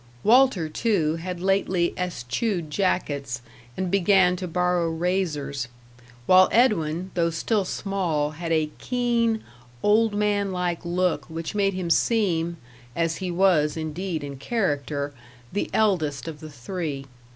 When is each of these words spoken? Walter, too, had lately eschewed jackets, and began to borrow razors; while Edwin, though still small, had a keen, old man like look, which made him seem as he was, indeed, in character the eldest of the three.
Walter, 0.23 0.67
too, 0.67 1.17
had 1.17 1.39
lately 1.41 1.93
eschewed 1.95 2.71
jackets, 2.71 3.43
and 3.77 3.91
began 3.91 4.35
to 4.37 4.47
borrow 4.47 4.89
razors; 4.89 5.67
while 6.25 6.49
Edwin, 6.51 7.11
though 7.13 7.29
still 7.29 7.65
small, 7.65 8.31
had 8.31 8.51
a 8.51 8.71
keen, 8.79 9.43
old 9.83 10.15
man 10.15 10.51
like 10.51 10.83
look, 10.83 11.25
which 11.29 11.53
made 11.53 11.75
him 11.75 11.91
seem 11.91 12.57
as 12.95 13.17
he 13.17 13.29
was, 13.29 13.77
indeed, 13.77 14.23
in 14.23 14.37
character 14.37 15.13
the 15.53 15.69
eldest 15.71 16.27
of 16.27 16.39
the 16.39 16.49
three. 16.49 17.05